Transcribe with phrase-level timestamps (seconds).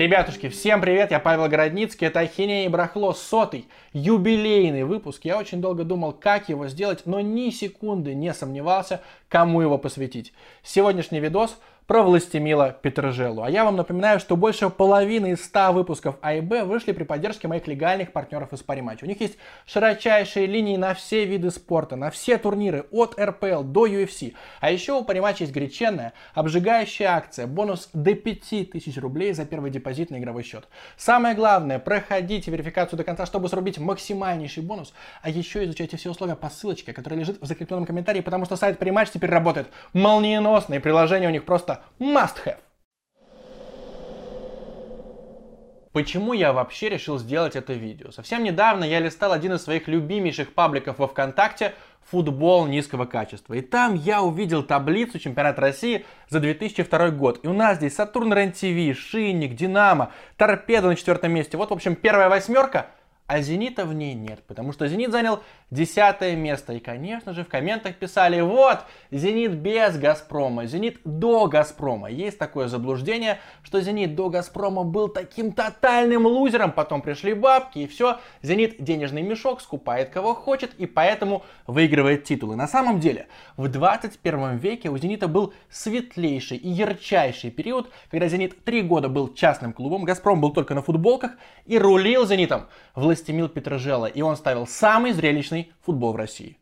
[0.00, 5.26] Ребятушки, всем привет, я Павел Городницкий, это Ахинея и Брахло, сотый, юбилейный выпуск.
[5.26, 10.32] Я очень долго думал, как его сделать, но ни секунды не сомневался, кому его посвятить.
[10.62, 11.58] Сегодняшний видос
[11.90, 13.42] про Властемила Петрожелу.
[13.42, 17.66] А я вам напоминаю, что больше половины из 100 выпусков АИБ вышли при поддержке моих
[17.66, 19.02] легальных партнеров из Париматч.
[19.02, 23.88] У них есть широчайшие линии на все виды спорта, на все турниры, от РПЛ до
[23.88, 24.34] UFC.
[24.60, 30.12] А еще у Париматча есть горяченная, обжигающая акция, бонус до 5000 рублей за первый депозит
[30.12, 30.68] на игровой счет.
[30.96, 36.36] Самое главное, проходите верификацию до конца, чтобы срубить максимальнейший бонус, а еще изучайте все условия
[36.36, 40.78] по ссылочке, которая лежит в закрепленном комментарии, потому что сайт Париматч теперь работает молниеносно, и
[40.78, 42.58] приложение у них просто must have.
[45.92, 48.12] Почему я вообще решил сделать это видео?
[48.12, 51.74] Совсем недавно я листал один из своих любимейших пабликов во ВКонтакте
[52.10, 53.54] «Футбол низкого качества».
[53.54, 57.40] И там я увидел таблицу чемпионата России за 2002 год.
[57.42, 61.56] И у нас здесь Сатурн РЕН-ТВ, Шинник, Динамо, Торпеда на четвертом месте.
[61.56, 62.86] Вот, в общем, первая восьмерка–
[63.30, 65.38] а «Зенита» в ней нет, потому что «Зенит» занял
[65.70, 66.72] десятое место.
[66.72, 68.80] И, конечно же, в комментах писали, вот,
[69.12, 72.10] «Зенит» без «Газпрома», «Зенит» до «Газпрома».
[72.10, 77.86] Есть такое заблуждение, что «Зенит» до «Газпрома» был таким тотальным лузером, потом пришли бабки, и
[77.86, 82.56] все, «Зенит» денежный мешок, скупает кого хочет, и поэтому выигрывает титулы.
[82.56, 88.64] На самом деле, в 21 веке у «Зенита» был светлейший и ярчайший период, когда «Зенит»
[88.64, 91.30] три года был частным клубом, «Газпром» был только на футболках
[91.66, 96.56] и рулил «Зенитом» в Властемил Петрожела, и он ставил самый зрелищный футбол в России.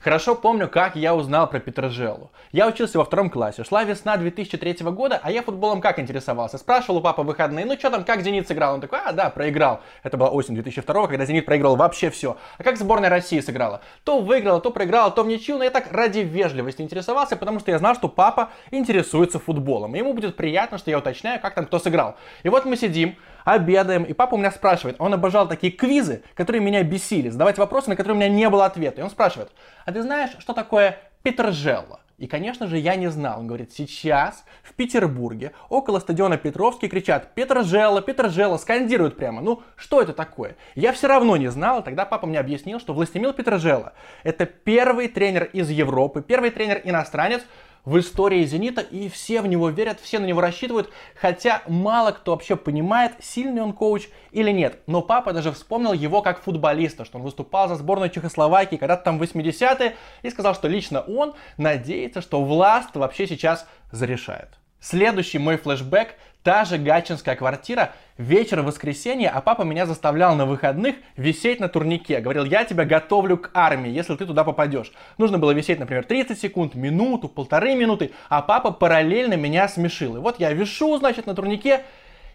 [0.00, 2.30] Хорошо помню, как я узнал про Петрожелу.
[2.52, 6.56] Я учился во втором классе, шла весна 2003 года, а я футболом как интересовался?
[6.56, 8.74] Спрашивал у папы выходные, ну что там, как Зенит сыграл?
[8.74, 9.80] Он такой, а, да, проиграл.
[10.04, 12.36] Это была осень 2002, когда Зенит проиграл вообще все.
[12.58, 13.80] А как сборная России сыграла?
[14.04, 17.72] То выиграла, то проиграла, то в ничью, но я так ради вежливости интересовался, потому что
[17.72, 19.96] я знал, что папа интересуется футболом.
[19.96, 22.14] И ему будет приятно, что я уточняю, как там кто сыграл.
[22.44, 23.16] И вот мы сидим,
[23.52, 27.90] обедаем, и папа у меня спрашивает, он обожал такие квизы, которые меня бесили, задавать вопросы,
[27.90, 29.00] на которые у меня не было ответа.
[29.00, 29.50] И он спрашивает,
[29.84, 32.00] а ты знаешь, что такое Петрожелло?
[32.18, 33.38] И, конечно же, я не знал.
[33.38, 39.40] Он говорит, сейчас в Петербурге около стадиона Петровский кричат «Петрожелло, Петрожелло», скандируют прямо.
[39.40, 40.56] Ну, что это такое?
[40.74, 41.84] Я все равно не знал.
[41.84, 43.92] Тогда папа мне объяснил, что Властемил Петрожелло–
[44.24, 47.42] это первый тренер из Европы, первый тренер-иностранец,
[47.84, 52.32] в истории «Зенита», и все в него верят, все на него рассчитывают, хотя мало кто
[52.32, 54.80] вообще понимает, сильный он коуч или нет.
[54.86, 59.18] Но папа даже вспомнил его как футболиста, что он выступал за сборную Чехословакии когда-то там
[59.18, 64.58] в 80-е, и сказал, что лично он надеется, что власть вообще сейчас зарешает.
[64.80, 66.14] Следующий мой флешбэк
[66.48, 72.20] Та же гатчинская квартира, вечер воскресенья, а папа меня заставлял на выходных висеть на турнике.
[72.20, 74.90] Говорил, я тебя готовлю к армии, если ты туда попадешь.
[75.18, 80.16] Нужно было висеть, например, 30 секунд, минуту, полторы минуты, а папа параллельно меня смешил.
[80.16, 81.82] И вот я вишу, значит, на турнике,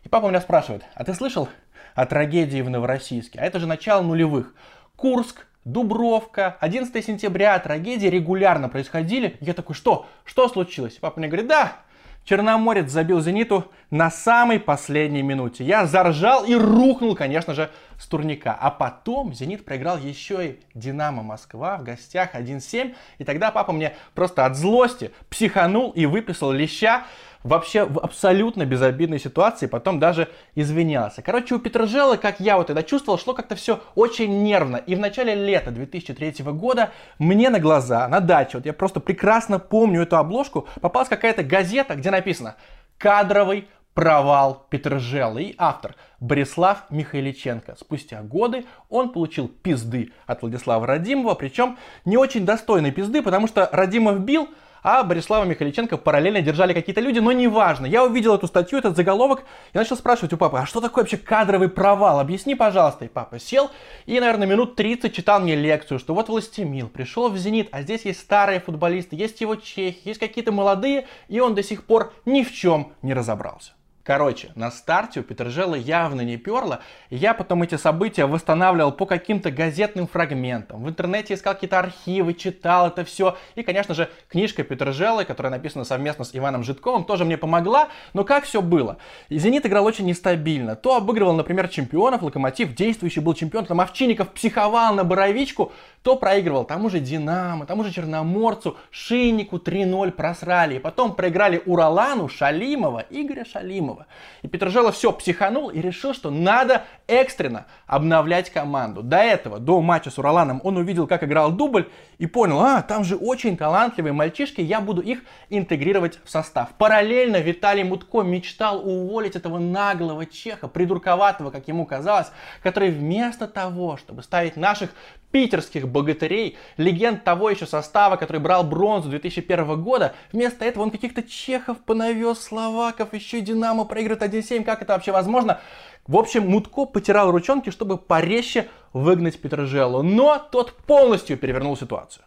[0.04, 1.50] и папа меня спрашивает, а ты слышал
[1.96, 3.40] о трагедии в Новороссийске?
[3.40, 4.54] А это же начало нулевых.
[4.96, 9.38] Курск, Дубровка, 11 сентября, трагедии регулярно происходили.
[9.40, 10.06] Я такой, что?
[10.24, 11.00] Что случилось?
[11.02, 11.78] Папа мне говорит, да,
[12.26, 15.66] Черноморец забил «Зениту» на самой последней минуте.
[15.66, 17.70] Я заржал и рухнул, конечно же,
[18.00, 18.58] с турника.
[18.60, 22.96] А потом «Зенит» проиграл еще и «Динамо Москва» в гостях 1-7.
[23.18, 27.04] И тогда папа мне просто от злости психанул и выписал леща
[27.44, 31.22] вообще в абсолютно безобидной ситуации, потом даже извинялся.
[31.22, 34.78] Короче, у Петрожелы, как я вот тогда чувствовал, шло как-то все очень нервно.
[34.78, 39.60] И в начале лета 2003 года мне на глаза, на даче, вот я просто прекрасно
[39.60, 42.56] помню эту обложку, попалась какая-то газета, где написано
[42.98, 47.76] «Кадровый провал Петрожелы» и автор Борислав Михайличенко.
[47.80, 53.70] Спустя годы он получил пизды от Владислава Радимова, причем не очень достойной пизды, потому что
[53.72, 54.50] Радимов бил,
[54.84, 57.86] а Борислава Михаличенко параллельно держали какие-то люди, но неважно.
[57.86, 61.18] Я увидел эту статью, этот заголовок, и начал спрашивать у папы, а что такое вообще
[61.18, 62.20] кадровый провал?
[62.20, 63.06] Объясни, пожалуйста.
[63.06, 63.72] И папа сел
[64.06, 68.06] и, наверное, минут 30 читал мне лекцию, что вот Властемил пришел в «Зенит», а здесь
[68.06, 72.44] есть старые футболисты, есть его чехи, есть какие-то молодые, и он до сих пор ни
[72.44, 73.74] в чем не разобрался.
[74.04, 79.50] Короче, на старте у Петрожела явно не перло, я потом эти события восстанавливал по каким-то
[79.50, 80.84] газетным фрагментам.
[80.84, 83.38] В интернете искал какие-то архивы, читал это все.
[83.56, 87.88] И, конечно же, книжка Петрожелы, которая написана совместно с Иваном Житковым, тоже мне помогла.
[88.14, 88.98] Но как все было?
[89.30, 90.76] «Зенит» играл очень нестабильно.
[90.76, 95.72] То обыгрывал, например, чемпионов, Локомотив, действующий был чемпион, там Овчинников психовал на Боровичку,
[96.04, 100.76] то проигрывал тому же Динамо, тому же Черноморцу, Шиннику 3-0 просрали.
[100.76, 104.06] И потом проиграли Уралану, Шалимова, Игоря Шалимова.
[104.42, 109.02] И Петрожело все психанул и решил, что надо экстренно обновлять команду.
[109.02, 111.90] До этого, до матча с Ураланом, он увидел, как играл дубль
[112.24, 116.70] и понял, а, там же очень талантливые мальчишки, я буду их интегрировать в состав.
[116.78, 122.32] Параллельно Виталий Мутко мечтал уволить этого наглого чеха, придурковатого, как ему казалось,
[122.62, 124.92] который вместо того, чтобы ставить наших
[125.32, 131.24] питерских богатырей, легенд того еще состава, который брал бронзу 2001 года, вместо этого он каких-то
[131.24, 135.60] чехов понавез, словаков, еще и Динамо проигрывает 1-7, как это вообще возможно?
[136.08, 142.26] В общем, Мутко потирал ручонки, чтобы порезче выгнать Петрожелу, но тот полностью перевернул ситуацию.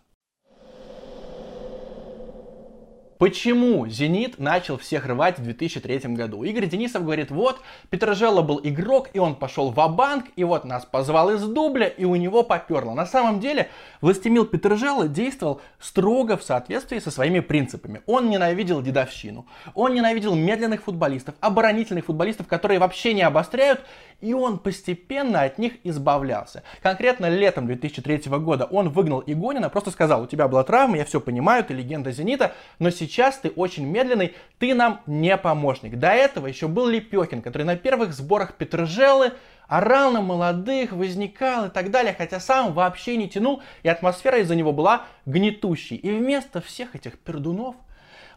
[3.19, 6.43] Почему «Зенит» начал всех рвать в 2003 году?
[6.43, 10.85] Игорь Денисов говорит, вот, Петрожело был игрок, и он пошел в банк и вот нас
[10.85, 12.93] позвал из дубля, и у него поперло.
[12.93, 13.71] На самом деле,
[14.03, 18.03] Властемил Петрожело действовал строго в соответствии со своими принципами.
[18.05, 23.81] Он ненавидел дедовщину, он ненавидел медленных футболистов, оборонительных футболистов, которые вообще не обостряют,
[24.21, 26.63] и он постепенно от них избавлялся.
[26.83, 31.21] Конкретно летом 2003 года он выгнал Игонина, просто сказал, у тебя была травма, я все
[31.21, 35.99] понимаю, ты легенда «Зенита», но сейчас ты очень медленный, ты нам не помощник.
[35.99, 39.33] До этого еще был Лепехин, который на первых сборах Петрожелы
[39.69, 44.55] орал на молодых, возникал и так далее, хотя сам вообще не тянул, и атмосфера из-за
[44.55, 45.97] него была гнетущей.
[45.97, 47.77] И вместо всех этих пердунов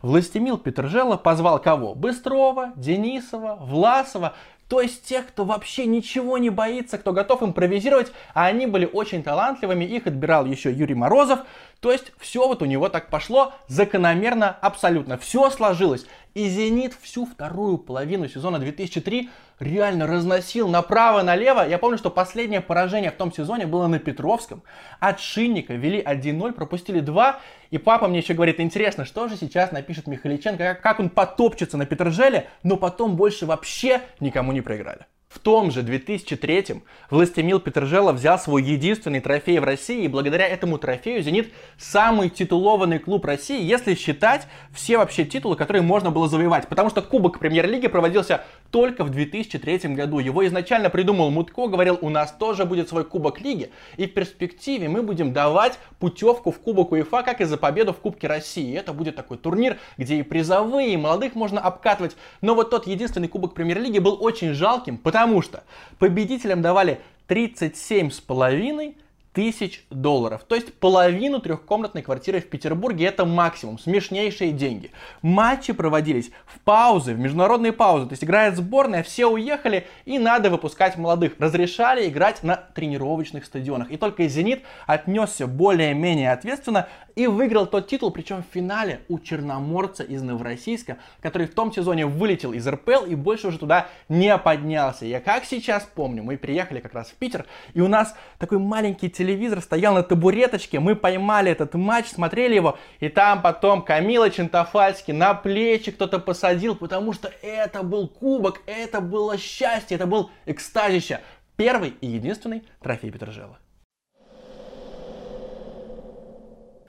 [0.01, 1.93] Властемил Петрожело позвал кого?
[1.93, 4.33] Быстрова, Денисова, Власова,
[4.69, 9.23] то есть тех, кто вообще ничего не боится, кто готов импровизировать, а они были очень
[9.23, 11.39] талантливыми, их отбирал еще Юрий Морозов.
[11.79, 15.17] То есть все вот у него так пошло закономерно абсолютно.
[15.17, 16.05] Все сложилось.
[16.35, 19.29] И «Зенит» всю вторую половину сезона 2003
[19.59, 21.67] реально разносил направо-налево.
[21.67, 24.63] Я помню, что последнее поражение в том сезоне было на Петровском.
[24.99, 27.39] От Шинника вели 1-0, пропустили 2.
[27.71, 31.85] И папа мне еще говорит, интересно, что же сейчас напишет Михаличенко, как, он потопчется на
[31.85, 35.07] Петрожеле, но потом больше вообще никому не проиграли.
[35.29, 36.81] В том же 2003-м
[37.11, 42.97] Властемил Петрожелов взял свой единственный трофей в России, и благодаря этому трофею «Зенит» самый титулованный
[42.97, 46.67] клуб России, если считать все вообще титулы, которые можно было завоевать.
[46.67, 50.17] Потому что Кубок Премьер-лиги проводился только в 2003 году.
[50.17, 54.89] Его изначально придумал Мутко, говорил, у нас тоже будет свой Кубок Лиги, и в перспективе
[54.89, 58.75] мы будем давать путевку в Кубок УЕФА, как и за победу в Кубке России.
[58.75, 62.15] Это будет такой турнир, где и призовые, и молодых можно обкатывать.
[62.41, 65.65] Но вот тот единственный Кубок Премьер-лиги был очень жалким, потому Потому что
[65.97, 68.95] победителям давали 37,5
[69.33, 70.43] тысяч долларов.
[70.47, 74.91] То есть половину трехкомнатной квартиры в Петербурге это максимум, смешнейшие деньги.
[75.21, 78.07] Матчи проводились в паузы, в международные паузы.
[78.07, 81.33] То есть играет сборная, все уехали и надо выпускать молодых.
[81.39, 83.91] Разрешали играть на тренировочных стадионах.
[83.91, 90.03] И только «Зенит» отнесся более-менее ответственно и выиграл тот титул, причем в финале у Черноморца
[90.03, 95.05] из Новороссийска, который в том сезоне вылетел из РПЛ и больше уже туда не поднялся.
[95.05, 99.09] Я как сейчас помню, мы приехали как раз в Питер, и у нас такой маленький
[99.19, 105.13] телевизор стоял на табуреточке, мы поймали этот матч, смотрели его, и там потом Камила Чентофальский
[105.13, 111.19] на плечи кто-то посадил, потому что это был кубок, это было счастье, это был экстазище.
[111.57, 113.59] Первый и единственный трофей Петрожела.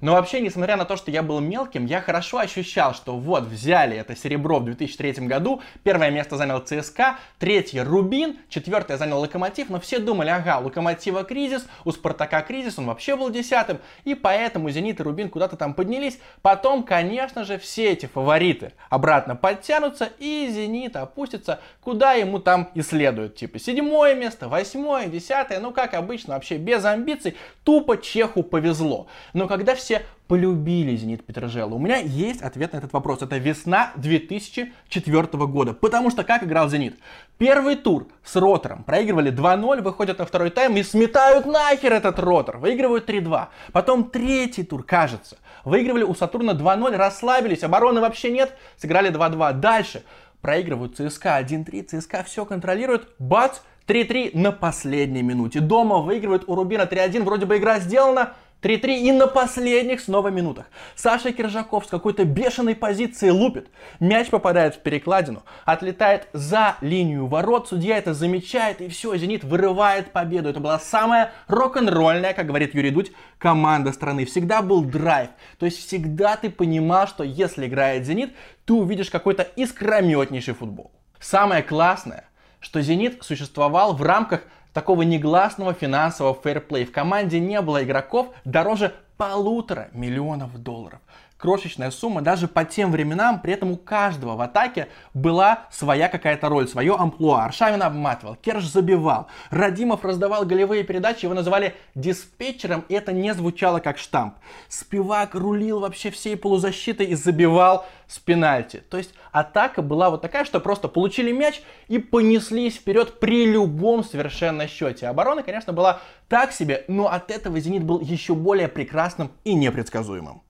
[0.00, 3.96] Но вообще, несмотря на то, что я был мелким, я хорошо ощущал, что вот взяли
[3.96, 9.78] это серебро в 2003 году, первое место занял ЦСКА, третье Рубин, четвертое занял Локомотив, но
[9.78, 14.70] все думали, ага, у Локомотива кризис, у Спартака кризис, он вообще был десятым, и поэтому
[14.70, 16.18] Зенит и Рубин куда-то там поднялись.
[16.40, 22.82] Потом, конечно же, все эти фавориты обратно подтянутся, и Зенит опустится, куда ему там и
[22.82, 23.36] следует.
[23.36, 29.06] Типа седьмое место, восьмое, десятое, ну как обычно, вообще без амбиций, тупо Чеху повезло.
[29.34, 31.74] Но когда все все полюбили «Зенит Петрожело»?
[31.74, 33.22] У меня есть ответ на этот вопрос.
[33.22, 35.74] Это весна 2004 года.
[35.74, 36.96] Потому что как играл «Зенит»?
[37.38, 38.84] Первый тур с ротором.
[38.84, 42.58] Проигрывали 2-0, выходят на второй тайм и сметают нахер этот ротор.
[42.58, 43.48] Выигрывают 3-2.
[43.72, 45.38] Потом третий тур, кажется.
[45.64, 49.54] Выигрывали у Сатурна 2-0, расслабились, обороны вообще нет, сыграли 2-2.
[49.54, 50.04] Дальше
[50.40, 55.58] проигрывают ЦСКА 1-3, ЦСКА все контролирует, бац, 3-3 на последней минуте.
[55.58, 60.66] Дома выигрывают у Рубина 3-1, вроде бы игра сделана, 3-3 и на последних снова минутах.
[60.94, 63.68] Саша Киржаков с какой-то бешеной позиции лупит.
[64.00, 67.68] Мяч попадает в перекладину, отлетает за линию ворот.
[67.68, 70.50] Судья это замечает и все, Зенит вырывает победу.
[70.50, 74.26] Это была самая рок-н-ролльная, как говорит Юрий Дудь, команда страны.
[74.26, 75.30] Всегда был драйв.
[75.58, 78.34] То есть всегда ты понимал, что если играет Зенит,
[78.66, 80.92] ты увидишь какой-то искрометнейший футбол.
[81.18, 82.24] Самое классное,
[82.60, 86.84] что «Зенит» существовал в рамках такого негласного финансового фэрплей.
[86.84, 91.00] В команде не было игроков дороже полутора миллионов долларов
[91.40, 96.48] крошечная сумма даже по тем временам, при этом у каждого в атаке была своя какая-то
[96.48, 97.44] роль, свое амплуа.
[97.44, 103.80] Аршавин обматывал, Керш забивал, Радимов раздавал голевые передачи, его называли диспетчером, и это не звучало
[103.80, 104.34] как штамп.
[104.68, 108.82] Спивак рулил вообще всей полузащитой и забивал с пенальти.
[108.90, 114.04] То есть атака была вот такая, что просто получили мяч и понеслись вперед при любом
[114.04, 115.06] совершенно счете.
[115.06, 120.42] Оборона, конечно, была так себе, но от этого «Зенит» был еще более прекрасным и непредсказуемым.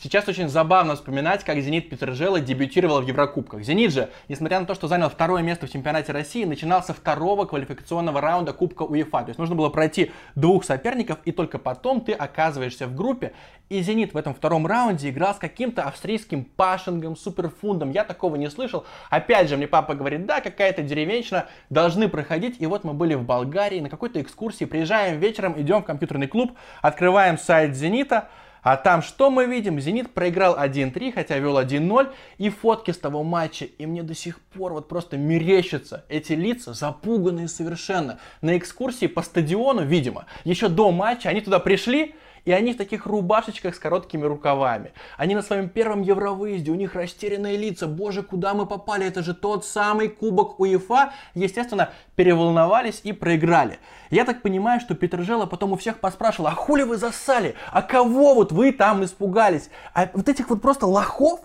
[0.00, 3.62] Сейчас очень забавно вспоминать, как «Зенит» Петрожела дебютировал в Еврокубках.
[3.62, 7.46] «Зенит» же, несмотря на то, что занял второе место в чемпионате России, начинал со второго
[7.46, 9.22] квалификационного раунда Кубка УЕФА.
[9.22, 13.32] То есть нужно было пройти двух соперников, и только потом ты оказываешься в группе.
[13.70, 17.90] И «Зенит» в этом втором раунде играл с каким-то австрийским пашингом, суперфундом.
[17.90, 18.86] Я такого не слышал.
[19.10, 22.60] Опять же, мне папа говорит, да, какая-то деревенщина, должны проходить.
[22.60, 26.52] И вот мы были в Болгарии на какой-то экскурсии, приезжаем вечером, идем в компьютерный клуб,
[26.82, 28.28] открываем сайт «Зенита»,
[28.62, 29.80] а там что мы видим?
[29.80, 32.10] Зенит проиграл 1-3, хотя вел 1-0.
[32.38, 33.64] И фотки с того матча.
[33.64, 38.18] И мне до сих пор вот просто мерещатся эти лица, запуганные совершенно.
[38.40, 42.14] На экскурсии по стадиону, видимо, еще до матча они туда пришли,
[42.48, 44.94] и они в таких рубашечках с короткими рукавами.
[45.18, 47.86] Они на своем первом евровыезде, у них растерянные лица.
[47.86, 49.06] Боже, куда мы попали?
[49.06, 51.12] Это же тот самый кубок УЕФА.
[51.34, 53.78] Естественно, переволновались и проиграли.
[54.08, 57.54] Я так понимаю, что Петржела потом у всех поспрашивал, а хули вы засали?
[57.70, 59.68] А кого вот вы там испугались?
[59.92, 61.40] А вот этих вот просто лохов?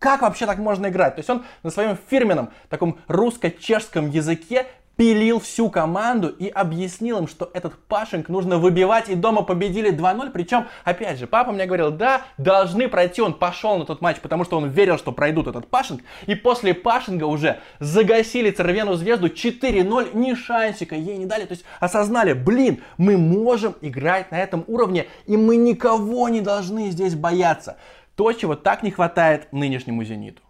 [0.00, 1.14] Как вообще так можно играть?
[1.14, 7.28] То есть он на своем фирменном таком русско-чешском языке пилил всю команду и объяснил им,
[7.28, 10.30] что этот пашинг нужно выбивать, и дома победили 2-0.
[10.30, 13.20] Причем, опять же, папа мне говорил, да, должны пройти.
[13.22, 16.02] Он пошел на тот матч, потому что он верил, что пройдут этот пашинг.
[16.26, 21.44] И после пашинга уже загасили Цервену Звезду 4-0, ни шансика ей не дали.
[21.44, 26.90] То есть осознали, блин, мы можем играть на этом уровне, и мы никого не должны
[26.90, 27.76] здесь бояться.
[28.16, 30.43] То, чего так не хватает нынешнему «Зениту».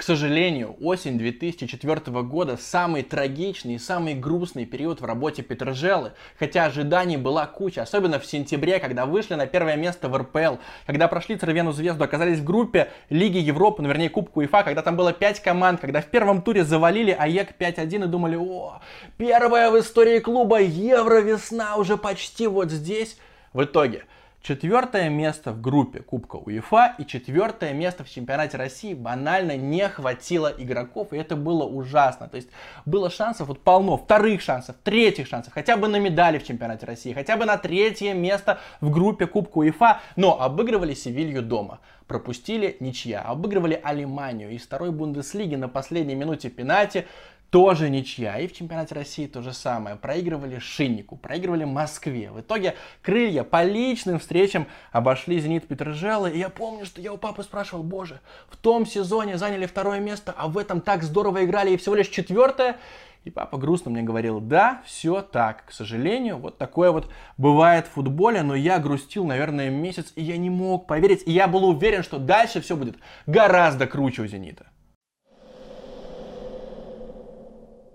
[0.00, 6.64] К сожалению, осень 2004 года самый трагичный и самый грустный период в работе Петрожелы, хотя
[6.64, 11.36] ожиданий была куча, особенно в сентябре, когда вышли на первое место в РПЛ, когда прошли
[11.36, 15.40] Цервену Звезду, оказались в группе Лиги Европы, ну вернее Кубку УЕФА, когда там было 5
[15.40, 18.80] команд, когда в первом туре завалили АЕК 5-1 и думали, о,
[19.18, 23.18] первая в истории клуба Евро-весна уже почти вот здесь.
[23.52, 24.04] В итоге
[24.42, 30.50] Четвертое место в группе Кубка УЕФА и четвертое место в чемпионате России банально не хватило
[30.56, 32.26] игроков, и это было ужасно.
[32.26, 32.48] То есть
[32.86, 37.12] было шансов вот полно, вторых шансов, третьих шансов, хотя бы на медали в чемпионате России,
[37.12, 41.80] хотя бы на третье место в группе Кубка УЕФА, но обыгрывали Севилью дома.
[42.06, 47.06] Пропустили ничья, обыгрывали Алиманию из второй Бундеслиги на последней минуте пенальти
[47.50, 48.38] тоже ничья.
[48.38, 49.96] И в чемпионате России то же самое.
[49.96, 52.30] Проигрывали Шиннику, проигрывали Москве.
[52.30, 56.28] В итоге крылья по личным встречам обошли Зенит Петрожела.
[56.28, 60.34] И я помню, что я у папы спрашивал, боже, в том сезоне заняли второе место,
[60.36, 62.76] а в этом так здорово играли и всего лишь четвертое.
[63.24, 67.90] И папа грустно мне говорил, да, все так, к сожалению, вот такое вот бывает в
[67.90, 72.02] футболе, но я грустил, наверное, месяц, и я не мог поверить, и я был уверен,
[72.02, 74.69] что дальше все будет гораздо круче у «Зенита».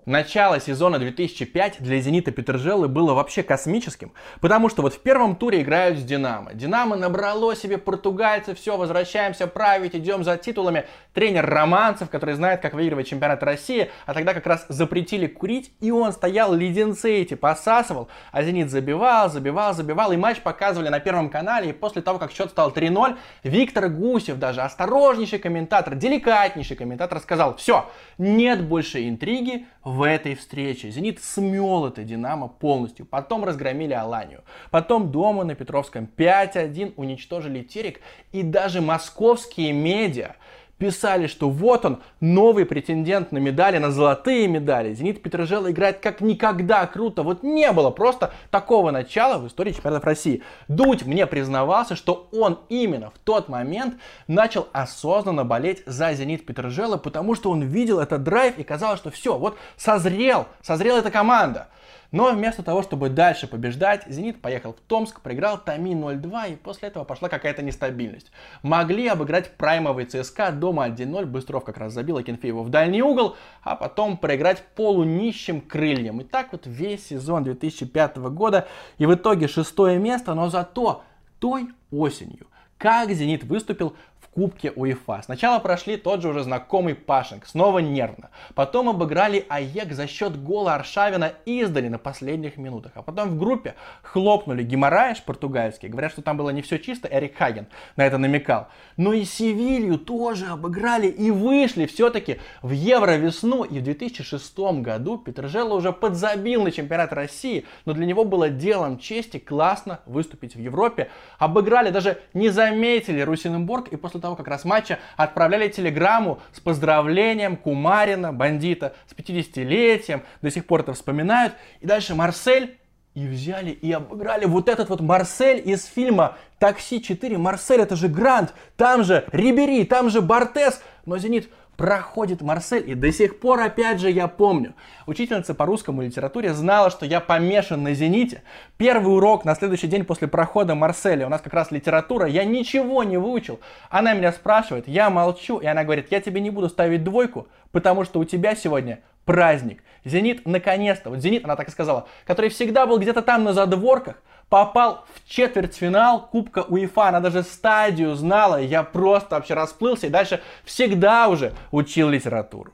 [0.06, 5.62] Начало сезона 2005 для «Зенита» Петержелы было вообще космическим, потому что вот в первом туре
[5.62, 6.54] играют с «Динамо».
[6.54, 10.84] «Динамо» набрало себе португальцев, все, возвращаемся править, идем за титулами.
[11.12, 15.90] Тренер Романцев, который знает, как выигрывать чемпионат России, а тогда как раз запретили курить, и
[15.90, 21.30] он стоял, леденцы эти посасывал, а «Зенит» забивал, забивал, забивал, и матч показывали на Первом
[21.30, 27.18] канале, и после того, как счет стал 3-0, Виктор Гусев, даже осторожнейший комментатор, деликатнейший комментатор,
[27.18, 30.90] сказал, все, нет больше интриги, в этой встрече.
[30.90, 33.06] «Зенит» смел это «Динамо» полностью.
[33.06, 34.44] Потом разгромили «Аланию».
[34.70, 38.00] Потом дома на Петровском 5-1 уничтожили «Терек».
[38.32, 40.36] И даже московские медиа
[40.78, 44.94] писали, что вот он, новый претендент на медали, на золотые медали.
[44.94, 47.22] Зенит Петрожела играет как никогда круто.
[47.22, 50.42] Вот не было просто такого начала в истории чемпионатов России.
[50.68, 53.94] Дудь мне признавался, что он именно в тот момент
[54.26, 59.10] начал осознанно болеть за Зенит Петрожела, потому что он видел этот драйв и казалось, что
[59.10, 61.68] все, вот созрел, созрела эта команда.
[62.12, 66.88] Но вместо того, чтобы дальше побеждать, «Зенит» поехал в Томск, проиграл Томи 0-2, и после
[66.88, 68.30] этого пошла какая-то нестабильность.
[68.62, 73.76] Могли обыграть праймовый ЦСКА дома 1-0, Быстров как раз забил Акинфеева в дальний угол, а
[73.76, 76.20] потом проиграть полунищим крыльям.
[76.20, 81.02] И так вот весь сезон 2005 года, и в итоге шестое место, но зато
[81.38, 82.46] той осенью
[82.78, 83.96] как «Зенит» выступил
[84.36, 85.22] Кубке УЕФА.
[85.24, 88.28] Сначала прошли тот же уже знакомый Пашинг, снова нервно.
[88.54, 92.92] Потом обыграли АЕК за счет гола Аршавина издали на последних минутах.
[92.96, 95.88] А потом в группе хлопнули Гимараеш португальский.
[95.88, 97.66] Говорят, что там было не все чисто, Эрик Хаген
[97.96, 98.68] на это намекал.
[98.98, 103.64] Но и Севилью тоже обыграли и вышли все-таки в Евровесну.
[103.64, 108.98] И в 2006 году Петржело уже подзабил на чемпионат России, но для него было делом
[108.98, 111.08] чести классно выступить в Европе.
[111.38, 117.56] Обыграли, даже не заметили Русиненбург, и после того, как раз матча, отправляли телеграмму с поздравлением
[117.56, 121.54] Кумарина, бандита, с 50-летием, до сих пор это вспоминают.
[121.80, 122.76] И дальше Марсель
[123.14, 127.38] и взяли и обыграли вот этот вот Марсель из фильма «Такси 4».
[127.38, 130.82] Марсель это же Грант, там же Рибери, там же Бартес.
[131.06, 134.74] Но «Зенит» проходит Марсель, и до сих пор, опять же, я помню.
[135.06, 138.42] Учительница по русскому литературе знала, что я помешан на «Зените».
[138.76, 143.04] Первый урок на следующий день после прохода Марселя, у нас как раз литература, я ничего
[143.04, 143.60] не выучил.
[143.90, 148.04] Она меня спрашивает, я молчу, и она говорит, я тебе не буду ставить двойку, потому
[148.04, 149.82] что у тебя сегодня праздник.
[150.04, 154.22] «Зенит» наконец-то, вот «Зенит», она так и сказала, который всегда был где-то там на задворках,
[154.48, 157.08] попал в четвертьфинал Кубка УЕФА.
[157.08, 158.60] Она даже стадию знала.
[158.60, 162.72] Я просто вообще расплылся и дальше всегда уже учил литературу.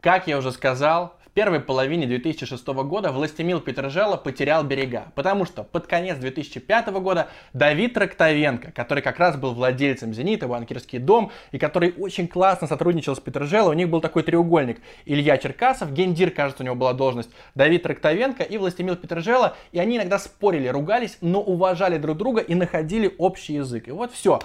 [0.00, 5.86] Как я уже сказал, первой половине 2006 года Властемил Петрожело потерял берега, потому что под
[5.86, 11.94] конец 2005 года Давид Трактовенко, который как раз был владельцем «Зенита», банкирский дом, и который
[11.96, 14.80] очень классно сотрудничал с Петрожело, у них был такой треугольник.
[15.06, 19.96] Илья Черкасов, гендир, кажется, у него была должность, Давид Трактовенко и Властемил Петрожело, и они
[19.96, 23.88] иногда спорили, ругались, но уважали друг друга и находили общий язык.
[23.88, 24.40] И вот все.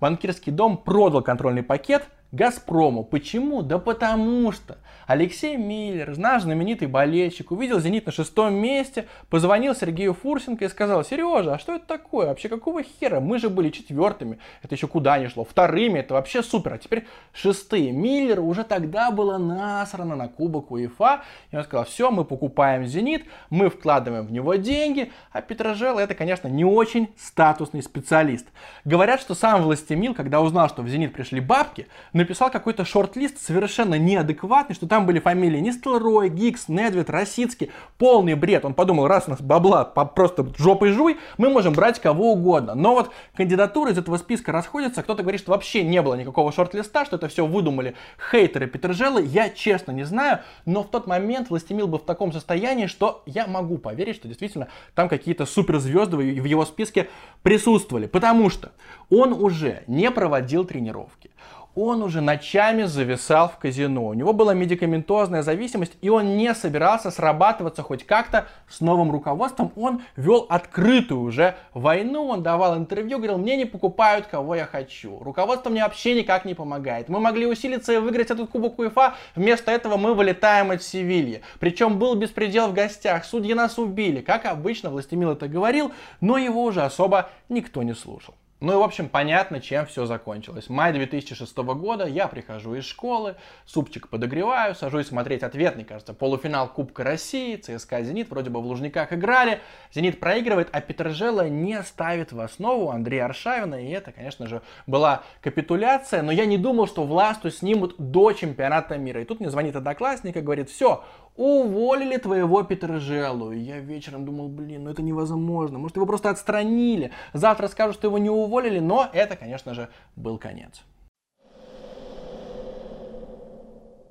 [0.00, 3.02] Банкирский дом продал контрольный пакет– Газпрому.
[3.02, 3.62] Почему?
[3.62, 10.14] Да потому что Алексей Миллер, наш знаменитый болельщик, увидел «Зенит» на шестом месте, позвонил Сергею
[10.14, 12.26] Фурсенко и сказал, Сережа, а что это такое?
[12.26, 13.18] Вообще какого хера?
[13.18, 17.06] Мы же были четвертыми, это еще куда не шло, вторыми, это вообще супер, а теперь
[17.32, 17.90] шестые.
[17.90, 23.24] Миллер уже тогда было насрано на кубок УЕФА, и он сказал, все, мы покупаем «Зенит»,
[23.50, 28.46] мы вкладываем в него деньги, а Петрожело это, конечно, не очень статусный специалист.
[28.84, 31.88] Говорят, что сам Властемил, когда узнал, что в «Зенит» пришли бабки,
[32.20, 38.64] написал какой-то шорт-лист совершенно неадекватный, что там были фамилии Нистелрой, Гикс, Недвед, Росицкий, полный бред.
[38.64, 42.74] Он подумал, раз у нас бабла просто жопой жуй, мы можем брать кого угодно.
[42.74, 47.04] Но вот кандидатуры из этого списка расходятся, кто-то говорит, что вообще не было никакого шорт-листа,
[47.04, 47.94] что это все выдумали
[48.30, 52.86] хейтеры Петрожелы, я честно не знаю, но в тот момент Властемил был в таком состоянии,
[52.86, 57.08] что я могу поверить, что действительно там какие-то суперзвезды в его списке
[57.42, 58.72] присутствовали, потому что
[59.08, 61.30] он уже не проводил тренировки
[61.74, 64.06] он уже ночами зависал в казино.
[64.06, 69.72] У него была медикаментозная зависимость, и он не собирался срабатываться хоть как-то с новым руководством.
[69.76, 75.18] Он вел открытую уже войну, он давал интервью, говорил, мне не покупают, кого я хочу.
[75.20, 77.08] Руководство мне вообще никак не помогает.
[77.08, 81.42] Мы могли усилиться и выиграть этот кубок УЕФА, вместо этого мы вылетаем от Севильи.
[81.58, 84.20] Причем был беспредел в гостях, судьи нас убили.
[84.20, 88.34] Как обычно, Властемил это говорил, но его уже особо никто не слушал.
[88.60, 90.68] Ну и, в общем, понятно, чем все закончилось.
[90.68, 97.02] Май 2006 года, я прихожу из школы, супчик подогреваю, сажусь смотреть ответный, кажется, полуфинал Кубка
[97.02, 99.60] России, ЦСКА «Зенит», вроде бы в Лужниках играли.
[99.94, 105.22] «Зенит» проигрывает, а Петрожела не ставит в основу Андрея Аршавина, и это, конечно же, была
[105.40, 109.22] капитуляция, но я не думал, что власту снимут до чемпионата мира.
[109.22, 111.02] И тут мне звонит одноклассник и говорит, все,
[111.36, 113.52] уволили твоего Петрожелу.
[113.52, 115.78] И я вечером думал, блин, ну это невозможно.
[115.78, 117.12] Может, его просто отстранили.
[117.32, 120.82] Завтра скажут, что его не уволили, но это, конечно же, был конец.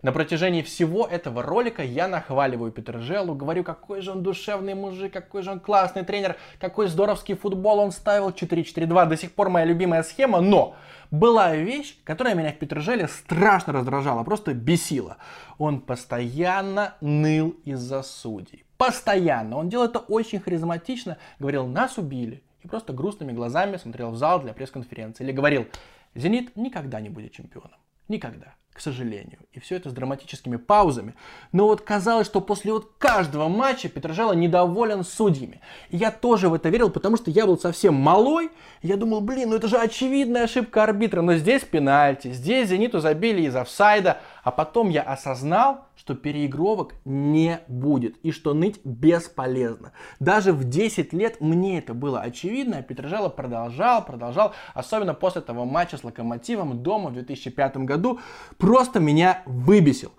[0.02, 5.42] На протяжении всего этого ролика я нахваливаю Петрожелу, говорю, какой же он душевный мужик, какой
[5.42, 10.04] же он классный тренер, какой здоровский футбол он ставил 4-4-2, до сих пор моя любимая
[10.04, 10.76] схема, но
[11.12, 15.18] была вещь, которая меня в Петрожеле страшно раздражала, просто бесила.
[15.58, 18.64] Он постоянно ныл из-за судей.
[18.78, 19.58] Постоянно.
[19.58, 22.42] Он делал это очень харизматично, говорил, нас убили.
[22.64, 25.26] И просто грустными глазами смотрел в зал для пресс-конференции.
[25.26, 25.68] Или говорил,
[26.16, 27.78] Зенит никогда не будет чемпионом.
[28.08, 29.40] Никогда к сожалению.
[29.52, 31.14] И все это с драматическими паузами.
[31.52, 35.60] Но вот казалось, что после вот каждого матча Петрожало недоволен судьями.
[35.90, 38.50] И я тоже в это верил, потому что я был совсем малой.
[38.82, 41.22] Я думал, блин, ну это же очевидная ошибка арбитра.
[41.22, 44.22] Но здесь пенальти, здесь Зениту забили из офсайда.
[44.50, 49.92] А потом я осознал, что переигровок не будет и что ныть бесполезно.
[50.20, 55.66] Даже в 10 лет мне это было очевидно, а Петрожало продолжал, продолжал, особенно после того
[55.66, 58.22] матча с Локомотивом дома в 2005 году,
[58.58, 60.14] просто меня выбесил.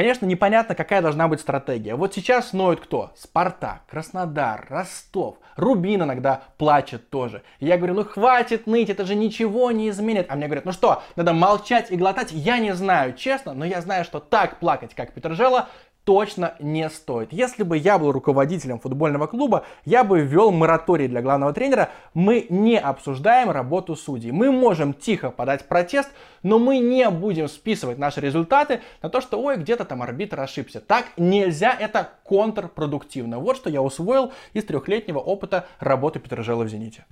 [0.00, 1.94] Конечно, непонятно, какая должна быть стратегия.
[1.94, 3.12] Вот сейчас ноют кто?
[3.18, 7.42] Спартак, Краснодар, Ростов, Рубин иногда плачет тоже.
[7.58, 10.24] И я говорю, ну хватит ныть, это же ничего не изменит.
[10.30, 12.32] А мне говорят, ну что, надо молчать и глотать?
[12.32, 15.68] Я не знаю, честно, но я знаю, что так плакать, как Петржела,
[16.04, 17.32] точно не стоит.
[17.32, 21.90] Если бы я был руководителем футбольного клуба, я бы ввел мораторий для главного тренера.
[22.14, 24.30] Мы не обсуждаем работу судей.
[24.30, 26.10] Мы можем тихо подать протест,
[26.42, 30.80] но мы не будем списывать наши результаты на то, что ой, где-то там арбитр ошибся.
[30.80, 33.38] Так нельзя, это контрпродуктивно.
[33.38, 37.04] Вот что я усвоил из трехлетнего опыта работы Петрожела в «Зените».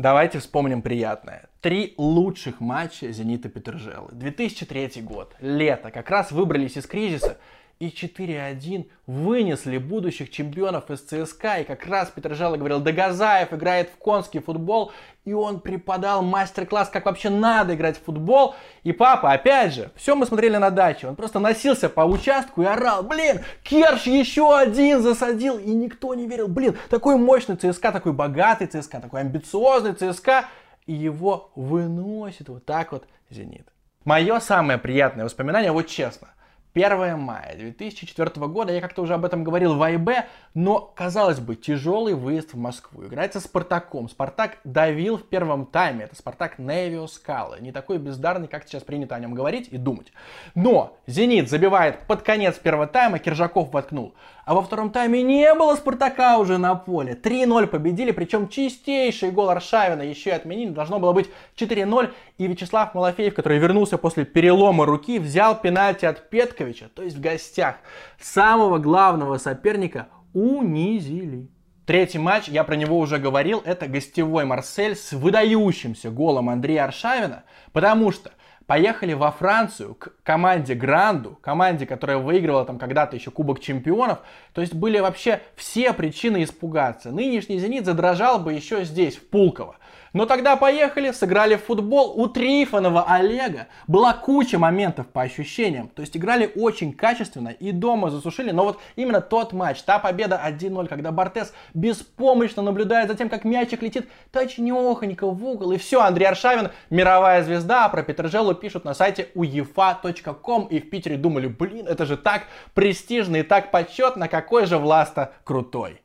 [0.00, 1.50] Давайте вспомним приятное.
[1.60, 4.08] Три лучших матча «Зенита Петержелы».
[4.12, 7.36] 2003 год, лето, как раз выбрались из кризиса
[7.80, 11.60] и 4-1 вынесли будущих чемпионов из ЦСКА.
[11.60, 14.92] И как раз Петрожало говорил, Дагазаев играет в конский футбол,
[15.24, 18.54] и он преподал мастер-класс, как вообще надо играть в футбол.
[18.82, 22.66] И папа, опять же, все мы смотрели на даче, он просто носился по участку и
[22.66, 28.12] орал, блин, Керш еще один засадил, и никто не верил, блин, такой мощный ЦСКА, такой
[28.12, 30.44] богатый ЦСКА, такой амбициозный ЦСКА,
[30.84, 33.66] и его выносит вот так вот Зенит.
[34.04, 36.28] Мое самое приятное воспоминание, вот честно,
[36.74, 40.10] 1 мая 2004 года, я как-то уже об этом говорил в АИБ,
[40.54, 43.06] но, казалось бы, тяжелый выезд в Москву.
[43.06, 44.08] Играется Спартаком.
[44.08, 46.04] Спартак давил в первом тайме.
[46.04, 47.58] Это Спартак Невио Скалы.
[47.60, 50.12] Не такой бездарный, как сейчас принято о нем говорить и думать.
[50.54, 54.14] Но Зенит забивает под конец первого тайма, Киржаков воткнул.
[54.50, 57.12] А во втором тайме не было Спартака уже на поле.
[57.14, 60.70] 3-0 победили, причем чистейший гол Аршавина еще и отменили.
[60.70, 62.10] Должно было быть 4-0.
[62.36, 67.20] И Вячеслав Малафеев, который вернулся после перелома руки, взял пенальти от Петковича, то есть в
[67.20, 67.76] гостях.
[68.20, 71.48] Самого главного соперника унизили.
[71.86, 77.44] Третий матч, я про него уже говорил, это гостевой Марсель с выдающимся голом Андрея Аршавина,
[77.72, 78.32] потому что
[78.66, 84.20] поехали во Францию к команде Гранду, команде, которая выигрывала там когда-то еще Кубок Чемпионов.
[84.54, 87.10] То есть были вообще все причины испугаться.
[87.10, 89.76] Нынешний «Зенит» задрожал бы еще здесь, в Пулково.
[90.12, 92.20] Но тогда поехали, сыграли в футбол.
[92.20, 95.88] У Трифонова Олега была куча моментов по ощущениям.
[95.88, 98.50] То есть играли очень качественно и дома засушили.
[98.50, 103.44] Но вот именно тот матч, та победа 1-0, когда Бортес беспомощно наблюдает за тем, как
[103.44, 105.72] мячик летит точнёхонько в угол.
[105.72, 107.84] И все, Андрей Аршавин, мировая звезда.
[107.84, 110.66] А про Петрожелу пишут на сайте uefa.com.
[110.66, 112.44] И в Питере думали, блин, это же так
[112.74, 116.00] престижно и так почетно, какой же Власта крутой.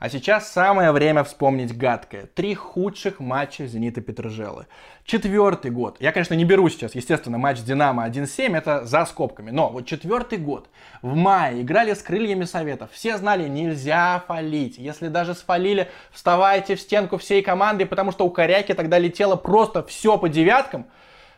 [0.00, 2.24] А сейчас самое время вспомнить гадкое.
[2.24, 4.66] Три худших матча Зенита Петрожелы.
[5.04, 5.98] Четвертый год.
[6.00, 9.50] Я, конечно, не беру сейчас, естественно, матч с Динамо 1-7, это за скобками.
[9.50, 10.70] Но вот четвертый год.
[11.02, 12.88] В мае играли с крыльями советов.
[12.94, 14.78] Все знали, нельзя фалить.
[14.78, 19.82] Если даже сфалили, вставайте в стенку всей команды, потому что у Коряки тогда летело просто
[19.82, 20.86] все по девяткам.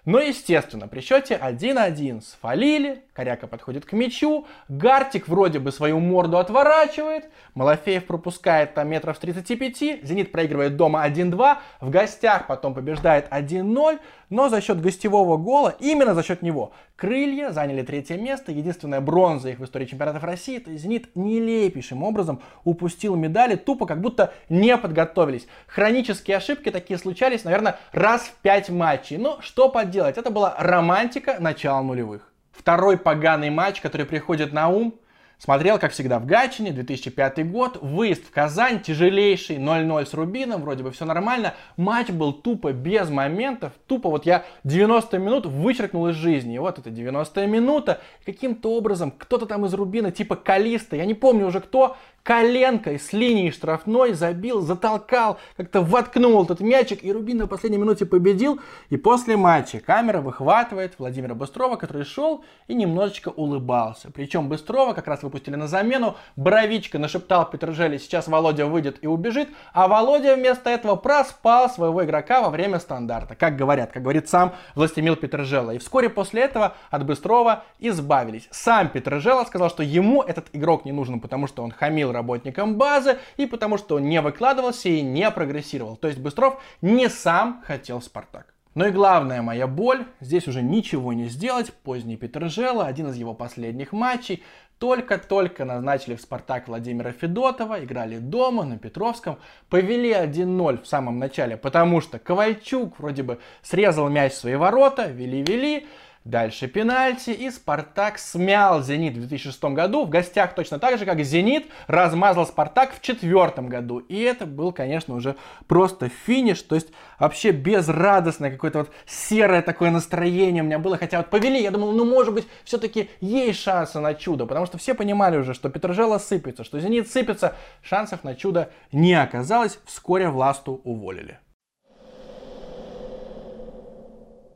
[0.04, 6.38] Но, естественно, при счете 1-1 сфалили, Коряка подходит к мячу, Гартик вроде бы свою морду
[6.38, 13.98] отворачивает, Малафеев пропускает там метров 35, Зенит проигрывает дома 1-2, в гостях потом побеждает 1-0,
[14.30, 19.50] но за счет гостевого гола, именно за счет него, крылья заняли третье место, единственная бронза
[19.50, 24.32] их в истории чемпионатов России, то есть Зенит нелепейшим образом упустил медали, тупо как будто
[24.48, 25.46] не подготовились.
[25.66, 29.18] Хронические ошибки такие случались, наверное, раз в пять матчей.
[29.18, 32.31] Но что поделать, это была романтика начала нулевых.
[32.52, 34.94] Второй поганый матч, который приходит на ум,
[35.42, 40.84] Смотрел, как всегда, в Гатчине, 2005 год, выезд в Казань, тяжелейший, 0-0 с Рубином, вроде
[40.84, 41.54] бы все нормально.
[41.76, 46.54] Матч был тупо без моментов, тупо вот я 90 минут вычеркнул из жизни.
[46.54, 51.14] И вот это 90 минута, каким-то образом кто-то там из Рубина, типа Калиста, я не
[51.14, 57.38] помню уже кто, коленкой с линии штрафной забил, затолкал, как-то воткнул этот мячик, и Рубин
[57.38, 58.60] на последней минуте победил.
[58.90, 64.10] И после матча камера выхватывает Владимира Быстрова, который шел и немножечко улыбался.
[64.12, 69.48] Причем Быстрова как раз выпустили на замену, Боровичка нашептал Петрожеле, сейчас Володя выйдет и убежит,
[69.72, 74.54] а Володя вместо этого проспал своего игрока во время стандарта, как говорят, как говорит сам
[74.74, 75.72] Властемил Петрожела.
[75.72, 78.48] И вскоре после этого от Быстрова избавились.
[78.50, 83.18] Сам Петрожела сказал, что ему этот игрок не нужен, потому что он хамил работникам базы
[83.36, 85.96] и потому что не выкладывался и не прогрессировал.
[85.96, 88.54] То есть Быстров не сам хотел Спартак.
[88.74, 93.34] Но и главная моя боль, здесь уже ничего не сделать, поздний Петржела, один из его
[93.34, 94.42] последних матчей,
[94.78, 101.56] только-только назначили в Спартак Владимира Федотова, играли дома на Петровском, повели 1-0 в самом начале,
[101.56, 105.86] потому что Ковальчук вроде бы срезал мяч в свои ворота, вели-вели,
[106.24, 110.04] Дальше пенальти, и Спартак смял Зенит в 2006 году.
[110.04, 113.98] В гостях точно так же, как Зенит размазал Спартак в 2004 году.
[113.98, 115.34] И это был, конечно, уже
[115.66, 116.62] просто финиш.
[116.62, 120.96] То есть вообще безрадостное, какое-то вот серое такое настроение у меня было.
[120.96, 124.46] Хотя вот повели, я думал, ну может быть все-таки есть шансы на чудо.
[124.46, 127.56] Потому что все понимали уже, что Петрожела сыпется, что Зенит сыпется.
[127.82, 129.80] Шансов на чудо не оказалось.
[129.86, 131.40] Вскоре Власту уволили.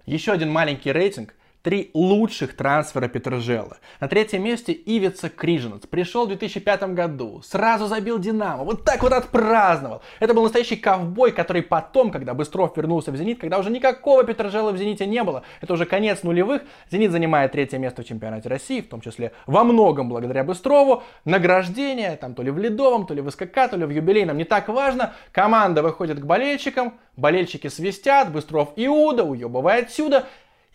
[0.04, 1.34] Еще один маленький рейтинг–
[1.66, 3.78] Три лучших трансфера Петрожела.
[3.98, 5.84] На третьем месте Ивица Крижинец.
[5.84, 10.00] Пришел в 2005 году, сразу забил Динамо, вот так вот отпраздновал.
[10.20, 14.70] Это был настоящий ковбой, который потом, когда Быстров вернулся в Зенит, когда уже никакого Петрожела
[14.70, 18.80] в Зените не было, это уже конец нулевых, Зенит занимает третье место в чемпионате России,
[18.80, 21.02] в том числе во многом благодаря Быстрову.
[21.24, 24.44] Награждение, там то ли в Ледовом, то ли в СКК, то ли в юбилейном, не
[24.44, 25.14] так важно.
[25.32, 30.26] Команда выходит к болельщикам, болельщики свистят, Быстров Иуда, уебывает отсюда.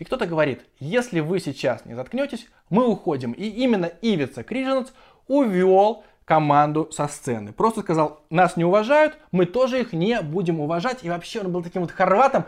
[0.01, 3.33] И кто-то говорит, если вы сейчас не заткнетесь, мы уходим.
[3.33, 4.93] И именно Ивица Криженец
[5.27, 7.53] увел команду со сцены.
[7.53, 11.03] Просто сказал, нас не уважают, мы тоже их не будем уважать.
[11.03, 12.45] И вообще он был таким вот хорватом,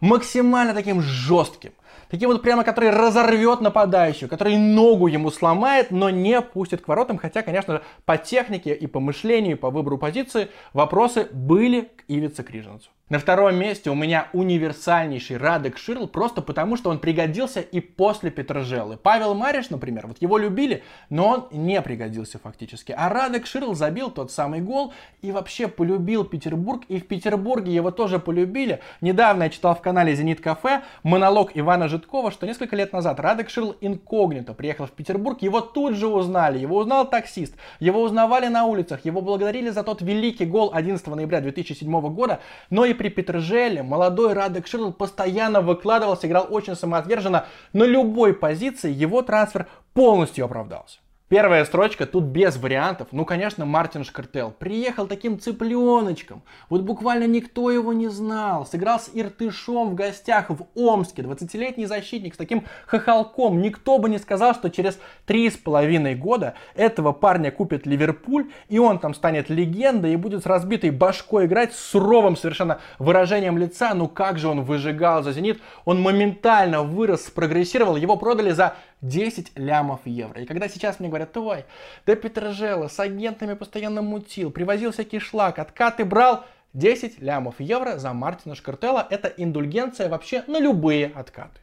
[0.00, 1.72] максимально таким жестким.
[2.08, 7.18] Таким вот прямо, который разорвет нападающего, который ногу ему сломает, но не пустит к воротам.
[7.18, 12.04] Хотя, конечно же, по технике и по мышлению, и по выбору позиции вопросы были к
[12.08, 12.88] Ивице Криженцу.
[13.08, 18.32] На втором месте у меня универсальнейший Радек Ширл, просто потому что он пригодился и после
[18.32, 18.96] Петрожелы.
[18.96, 22.90] Павел Мариш, например, вот его любили, но он не пригодился фактически.
[22.90, 24.92] А Радек Ширл забил тот самый гол
[25.22, 28.80] и вообще полюбил Петербург, и в Петербурге его тоже полюбили.
[29.00, 33.50] Недавно я читал в канале Зенит Кафе монолог Ивана Житкова, что несколько лет назад Радек
[33.50, 38.64] Ширл инкогнито приехал в Петербург, его тут же узнали, его узнал таксист, его узнавали на
[38.64, 43.82] улицах, его благодарили за тот великий гол 11 ноября 2007 года, но и при Петржеле
[43.82, 47.46] молодой Радек Ширл постоянно выкладывался, играл очень самоотверженно.
[47.72, 50.98] На любой позиции его трансфер полностью оправдался.
[51.28, 53.08] Первая строчка тут без вариантов.
[53.10, 54.52] Ну, конечно, Мартин Шкартел.
[54.56, 56.42] Приехал таким цыпленочком.
[56.70, 58.64] Вот буквально никто его не знал.
[58.64, 61.22] Сыграл с Иртышом в гостях в Омске.
[61.22, 63.60] 20-летний защитник с таким хохолком.
[63.60, 68.78] Никто бы не сказал, что через три с половиной года этого парня купит Ливерпуль, и
[68.78, 73.94] он там станет легендой и будет с разбитой башкой играть с суровым совершенно выражением лица.
[73.94, 75.60] Ну как же он выжигал за «Зенит».
[75.86, 77.96] Он моментально вырос, спрогрессировал.
[77.96, 80.40] Его продали за 10 лямов евро.
[80.40, 81.64] И когда сейчас мне говорят, ой,
[82.06, 88.12] да Петрожела с агентами постоянно мутил, привозил всякий шлак, откаты брал, 10 лямов евро за
[88.12, 89.06] Мартина Шкартела.
[89.08, 91.60] Это индульгенция вообще на любые откаты.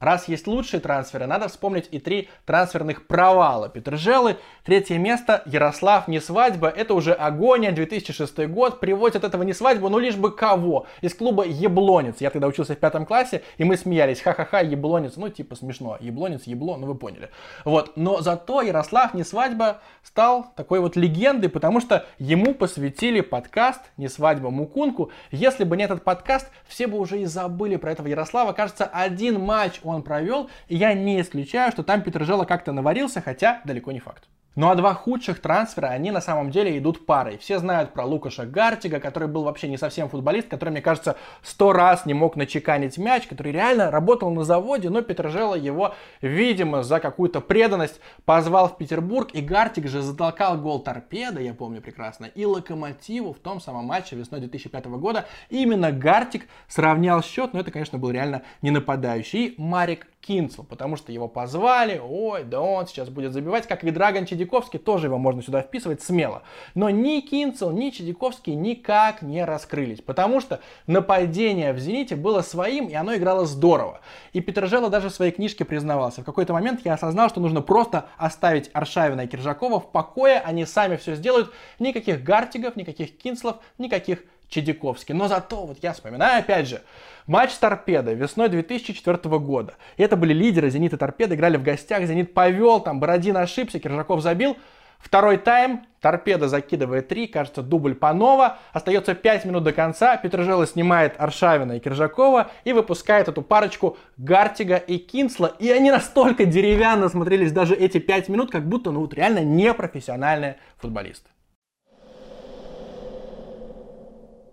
[0.00, 4.36] Раз есть лучшие трансферы, надо вспомнить и три трансферных провала Петржелы.
[4.64, 6.68] Третье место Ярослав не свадьба.
[6.68, 8.80] Это уже агония, 2006 год.
[8.80, 10.86] Приводят этого не свадьбу, ну лишь бы кого.
[11.00, 12.20] Из клуба Еблонец.
[12.20, 14.20] Я тогда учился в пятом классе, и мы смеялись.
[14.20, 15.14] Ха-ха-ха, Еблонец.
[15.16, 15.96] Ну типа смешно.
[16.00, 17.30] Еблонец, Ебло, ну вы поняли.
[17.64, 17.96] Вот.
[17.96, 24.08] Но зато Ярослав не свадьба стал такой вот легендой, потому что ему посвятили подкаст «Не
[24.08, 25.10] свадьба Мукунку».
[25.30, 28.52] Если бы не этот подкаст, все бы уже и забыли про этого Ярослава.
[28.52, 33.92] Кажется, один матч он провел, я не исключаю, что там Петрожела как-то наварился, хотя далеко
[33.92, 34.28] не факт.
[34.56, 37.38] Ну а два худших трансфера, они на самом деле идут парой.
[37.38, 41.72] Все знают про Лукаша Гартига, который был вообще не совсем футболист, который, мне кажется, сто
[41.72, 47.00] раз не мог начеканить мяч, который реально работал на заводе, но Петрожела его, видимо, за
[47.00, 52.44] какую-то преданность позвал в Петербург, и Гартик же затолкал гол торпеда, я помню прекрасно, и
[52.44, 55.26] Локомотиву в том самом матче весной 2005 года.
[55.50, 59.34] именно Гартик сравнял счет, но это, конечно, был реально не нападающий.
[59.44, 63.90] И Марик Кинцл, потому что его позвали, ой, да он сейчас будет забивать, как и
[63.90, 66.42] Драгон Чедиковский, тоже его можно сюда вписывать смело.
[66.74, 72.88] Но ни Кинцл, ни Чедиковский никак не раскрылись, потому что нападение в «Зените» было своим,
[72.88, 74.00] и оно играло здорово.
[74.32, 76.20] И Петрожело даже в своей книжке признавался.
[76.20, 80.66] В какой-то момент я осознал, что нужно просто оставить Аршавина и Киржакова в покое, они
[80.66, 84.24] сами все сделают, никаких Гартигов, никаких Кинцлов, никаких
[84.54, 85.14] Чедиковский.
[85.14, 86.80] Но зато, вот я вспоминаю опять же,
[87.26, 89.74] матч с весной 2004 года.
[89.96, 93.80] И это были лидеры Зенит и Торпедо, играли в гостях, Зенит повел, там Бородин ошибся,
[93.80, 94.56] Киржаков забил.
[94.98, 98.58] Второй тайм, Торпедо закидывает 3, кажется, дубль Панова.
[98.72, 104.76] Остается 5 минут до конца, Петрожела снимает Аршавина и Киржакова и выпускает эту парочку Гартига
[104.76, 105.52] и Кинсла.
[105.58, 110.56] И они настолько деревянно смотрелись даже эти 5 минут, как будто, ну вот реально непрофессиональные
[110.78, 111.28] футболисты.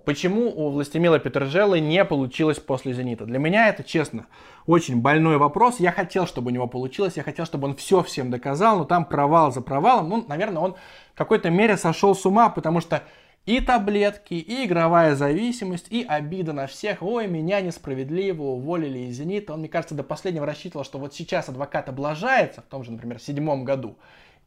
[0.05, 3.25] Почему у Властемила Петрожелы не получилось после «Зенита»?
[3.25, 4.25] Для меня это, честно,
[4.65, 5.79] очень больной вопрос.
[5.79, 9.05] Я хотел, чтобы у него получилось, я хотел, чтобы он все всем доказал, но там
[9.05, 10.09] провал за провалом.
[10.09, 10.75] Ну, наверное, он
[11.13, 13.03] в какой-то мере сошел с ума, потому что
[13.47, 17.01] И таблетки, и игровая зависимость, и обида на всех.
[17.01, 19.53] Ой, меня несправедливо уволили из «Зенита».
[19.53, 23.19] Он, мне кажется, до последнего рассчитывал, что вот сейчас адвокат облажается, в том же, например,
[23.19, 23.97] седьмом году,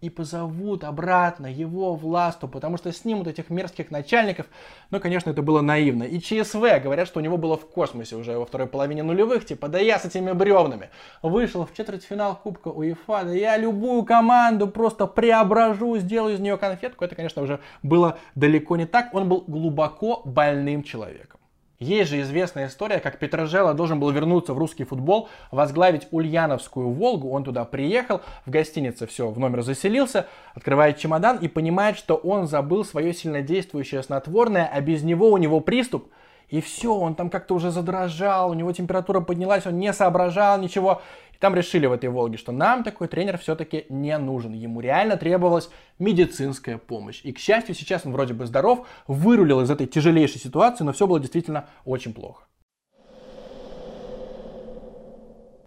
[0.04, 4.46] и позовут обратно его власту, потому что снимут этих мерзких начальников.
[4.90, 6.02] Но, конечно, это было наивно.
[6.02, 9.68] И ЧСВ говорят, что у него было в космосе уже во второй половине нулевых, типа,
[9.68, 10.90] да я с этими бревнами
[11.22, 17.04] вышел в четвертьфинал Кубка УЕФА, да я любую команду просто преображу, сделаю из нее конфетку.
[17.04, 19.14] Это, конечно, уже было далеко не так.
[19.14, 21.40] Он был глубоко больным человеком.
[21.80, 27.30] Есть же известная история, как Петрожела должен был вернуться в русский футбол, возглавить Ульяновскую Волгу.
[27.30, 32.46] Он туда приехал, в гостинице все, в номер заселился, открывает чемодан и понимает, что он
[32.46, 36.06] забыл свое сильнодействующее снотворное, а без него у него приступ.
[36.48, 41.02] И все, он там как-то уже задрожал, у него температура поднялась, он не соображал ничего.
[41.44, 44.54] Там решили в этой Волге, что нам такой тренер все-таки не нужен.
[44.54, 47.20] Ему реально требовалась медицинская помощь.
[47.22, 51.06] И, к счастью, сейчас он вроде бы здоров, вырулил из этой тяжелейшей ситуации, но все
[51.06, 52.44] было действительно очень плохо.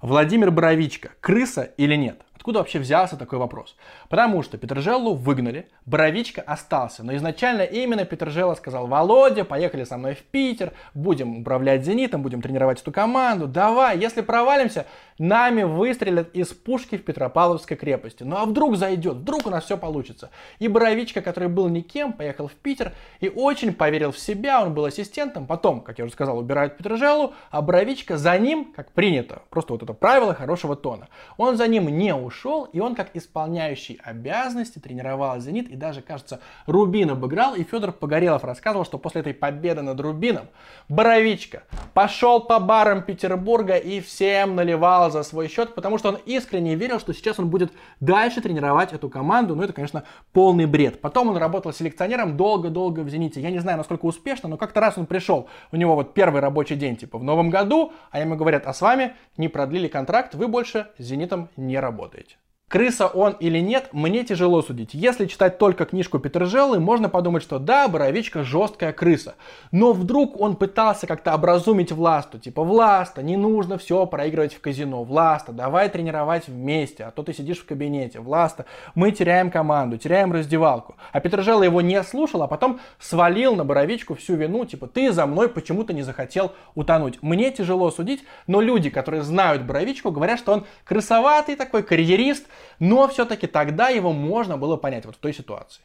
[0.01, 2.23] Владимир Боровичка, крыса или нет?
[2.37, 3.75] Откуда вообще взялся такой вопрос?
[4.09, 7.03] Потому что Петрожеллу выгнали, Боровичка остался.
[7.03, 12.43] Но изначально именно Петрожелла сказал, Володя, поехали со мной в Питер, будем управлять «Зенитом», будем
[12.43, 13.47] тренировать эту команду.
[13.47, 14.85] Давай, если провалимся,
[15.17, 18.21] нами выстрелят из пушки в Петропавловской крепости.
[18.21, 20.29] Ну а вдруг зайдет, вдруг у нас все получится.
[20.59, 24.85] И Боровичка, который был никем, поехал в Питер и очень поверил в себя, он был
[24.85, 25.47] ассистентом.
[25.47, 29.81] Потом, как я уже сказал, убирают Петрожеллу, а Боровичка за ним, как принято, просто вот
[29.81, 35.39] это правило хорошего тона, он за ним не ушел и он как исполняющий обязанности тренировал
[35.39, 39.99] «Зенит», и даже, кажется, Рубин обыграл, и Федор Погорелов рассказывал, что после этой победы над
[39.99, 40.47] Рубином
[40.89, 41.63] Боровичка
[41.93, 46.99] пошел по барам Петербурга и всем наливал за свой счет, потому что он искренне верил,
[46.99, 51.01] что сейчас он будет дальше тренировать эту команду, ну это, конечно, полный бред.
[51.01, 54.97] Потом он работал селекционером долго-долго в «Зените», я не знаю, насколько успешно, но как-то раз
[54.97, 58.67] он пришел, у него вот первый рабочий день, типа в новом году, а ему говорят,
[58.67, 62.37] а с вами не продлили контракт, вы больше с «Зенитом» не работаете работаете.
[62.69, 64.89] Крыса он или нет, мне тяжело судить.
[64.93, 69.35] Если читать только книжку Петрожеллы, можно подумать, что да, Боровичка жесткая крыса.
[69.71, 72.39] Но вдруг он пытался как-то образумить Власту.
[72.39, 75.05] Типа, Власта, не нужно все проигрывать в казино.
[75.05, 78.19] Власта, давай тренировать вместе, а то ты сидишь в кабинете.
[78.19, 80.97] Власта, мы теряем команду, теряем раздевалку.
[81.13, 84.65] А Петрожелла его не слушал, а потом свалил на Боровичку всю вину.
[84.65, 87.19] Типа, ты за мной почему-то не захотел утонуть.
[87.21, 92.45] Мне тяжело судить, но люди, которые знают Боровичку, говорят, что он крысоватый такой карьерист,
[92.79, 95.83] но все-таки тогда его можно было понять вот в той ситуации.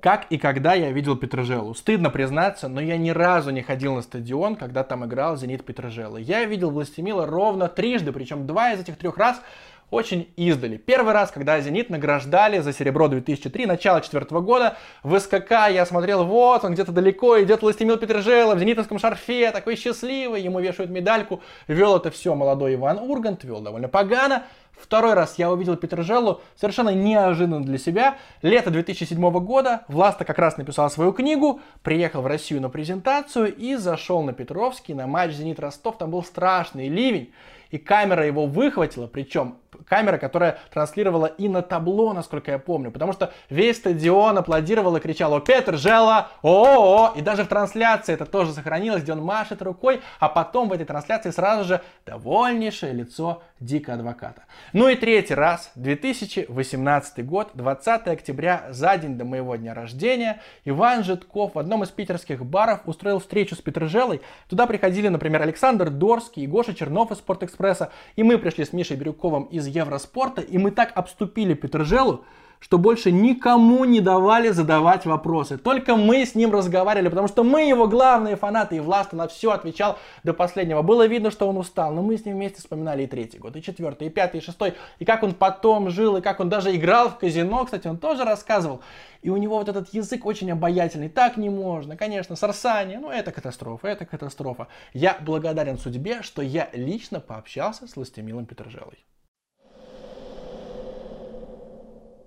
[0.00, 1.74] Как и когда я видел Петрожелу.
[1.74, 6.22] Стыдно признаться, но я ни разу не ходил на стадион, когда там играл Зенит Петрожелы.
[6.22, 9.42] Я видел Властемила ровно трижды, причем два из этих трех раз
[9.90, 10.76] очень издали.
[10.76, 16.24] Первый раз, когда «Зенит» награждали за серебро 2003, начало четвертого года, в СКК я смотрел,
[16.24, 21.40] вот он где-то далеко, идет Властемил Петрожелов в зенитовском шарфе, такой счастливый, ему вешают медальку.
[21.66, 24.44] Вел это все молодой Иван Ургант, вел довольно погано.
[24.80, 28.16] Второй раз я увидел Петрожеллу совершенно неожиданно для себя.
[28.40, 33.74] Лето 2007 года, Власта как раз написал свою книгу, приехал в Россию на презентацию и
[33.74, 35.98] зашел на Петровский на матч «Зенит Ростов».
[35.98, 37.32] Там был страшный ливень
[37.70, 43.12] и камера его выхватила, причем камера, которая транслировала и на табло, насколько я помню, потому
[43.12, 46.28] что весь стадион аплодировал и кричал «О, Петр, Жела!
[46.42, 47.18] О, -о, -о!
[47.18, 50.86] И даже в трансляции это тоже сохранилось, где он машет рукой, а потом в этой
[50.86, 54.44] трансляции сразу же довольнейшее лицо Дика Адвоката.
[54.72, 61.04] Ну и третий раз, 2018 год, 20 октября, за день до моего дня рождения, Иван
[61.04, 64.22] Житков в одном из питерских баров устроил встречу с Петрожелой.
[64.48, 68.96] Туда приходили, например, Александр Дорский и Гоша Чернов из Спортэкспресса, и мы пришли с Мишей
[68.96, 72.24] Бирюковым из Евроспорта, и мы так обступили Петрожелу,
[72.60, 75.56] что больше никому не давали задавать вопросы.
[75.56, 79.50] Только мы с ним разговаривали, потому что мы его главные фанаты, и Власт на все
[79.50, 80.82] отвечал до последнего.
[80.82, 83.62] Было видно, что он устал, но мы с ним вместе вспоминали и третий год, и
[83.62, 87.08] четвертый, и пятый, и шестой, и как он потом жил, и как он даже играл
[87.08, 88.82] в казино, кстати, он тоже рассказывал.
[89.22, 93.32] И у него вот этот язык очень обаятельный, так не можно, конечно, сорсание, ну это
[93.32, 94.68] катастрофа, это катастрофа.
[94.92, 98.98] Я благодарен судьбе, что я лично пообщался с Ластемилом Петрожелой.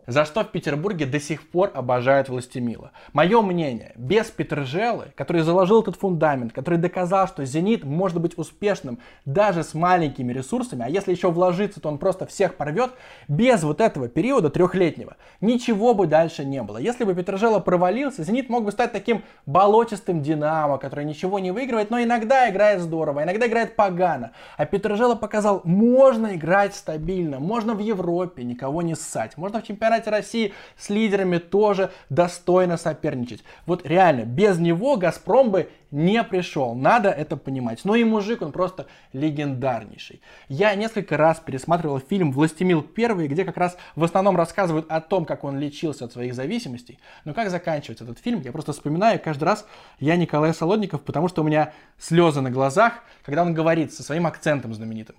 [0.06, 2.92] За что в Петербурге до сих пор обожают Властемила.
[3.14, 9.00] Мое мнение, без Петржелы, который заложил этот фундамент, который доказал, что «Зенит» может быть успешным
[9.24, 12.92] даже с маленькими ресурсами, а если еще вложиться, то он просто всех порвет,
[13.30, 16.78] без вот этого периода трехлетнего ничего бы дальше не было.
[16.78, 21.92] Если бы Петржела провалился, «Зенит» мог бы стать таким болотистым «Динамо», который ничего не выигрывает,
[21.92, 24.32] но иногда играет здорово, иногда играет погано.
[24.58, 29.93] А Петржела показал, можно играть стабильно, можно в Европе никого не ссать, можно в чемпионате
[29.94, 33.44] чемпионате России с лидерами тоже достойно соперничать.
[33.66, 36.74] Вот реально, без него Газпром бы не пришел.
[36.74, 37.82] Надо это понимать.
[37.84, 40.22] Но и мужик, он просто легендарнейший.
[40.50, 45.26] Я несколько раз пересматривал фильм «Властемил первый», где как раз в основном рассказывают о том,
[45.26, 46.98] как он лечился от своих зависимостей.
[47.26, 49.66] Но как заканчивается этот фильм, я просто вспоминаю каждый раз
[50.00, 54.26] я Николай Солодников, потому что у меня слезы на глазах, когда он говорит со своим
[54.26, 55.16] акцентом знаменитым.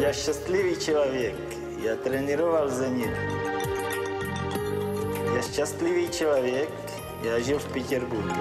[0.00, 1.34] Я счастливый человек.
[1.82, 3.10] Я тренировал «Зенит».
[5.32, 6.68] Я счастливый человек.
[7.22, 8.34] Я жил в Петербурге.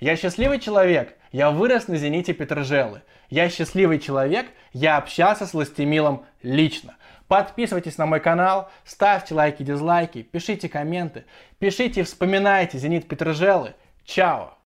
[0.00, 3.02] Я счастливый человек, я вырос на «Зените» Петрожелы.
[3.30, 6.96] Я счастливый человек, я общался с Ластемилом лично.
[7.28, 11.24] Подписывайтесь на мой канал, ставьте лайки, дизлайки, пишите комменты,
[11.60, 13.74] пишите и вспоминайте «Зенит Петрожелы».
[14.04, 14.58] Чао!